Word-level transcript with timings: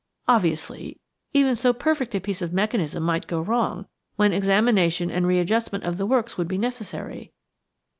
Obviously, 0.27 0.99
even 1.31 1.55
so 1.55 1.73
perfect 1.73 2.15
a 2.15 2.19
piece 2.19 2.41
of 2.41 2.51
mechanism 2.51 3.03
might 3.03 3.27
go 3.27 3.39
wrong, 3.39 3.85
when 4.15 4.33
examination 4.33 5.11
and 5.11 5.27
re 5.27 5.37
adjustment 5.37 5.83
of 5.83 5.97
the 5.97 6.07
works 6.07 6.39
would 6.39 6.47
be 6.47 6.57
necessary. 6.57 7.33